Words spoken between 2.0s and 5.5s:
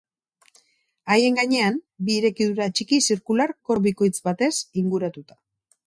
bi irekidura txiki zirkular koro bikoitz batez inguratuta.